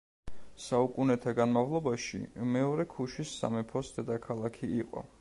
[0.67, 2.23] საუკუნეთა განმავლობაში,
[2.57, 5.07] მეროე ქუშის სამეფოს დედაქალაქი იყო.